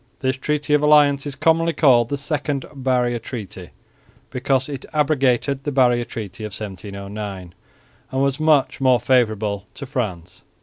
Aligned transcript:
This 0.21 0.35
treaty 0.35 0.73
of 0.73 0.81
alliance 0.81 1.27
is 1.27 1.35
commonly 1.35 1.73
called 1.73 2.09
the 2.09 2.17
Second 2.17 2.65
Barrier 2.73 3.19
Treaty, 3.19 3.69
because 4.31 4.67
it 4.67 4.83
abrogated 4.93 5.63
the 5.63 5.71
Barrier 5.71 6.05
Treaty 6.05 6.43
of 6.43 6.53
1709, 6.53 7.53
and 8.11 8.21
was 8.23 8.39
much 8.39 8.81
more 8.81 8.99
favourable 8.99 9.67
to 9.75 9.85
France. 9.85 10.41